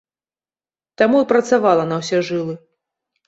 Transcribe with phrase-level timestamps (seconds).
[1.01, 2.55] Таму і працавала на ўсе жылы.